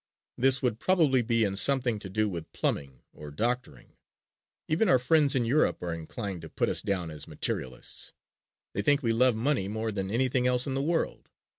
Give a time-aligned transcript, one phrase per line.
[0.35, 3.97] This would probably be in something to do with plumbing or doctoring.
[4.67, 8.11] Even our friends in Europe are inclined to put us down as materialists.
[8.73, 11.29] They think we love money more than anything else in the world.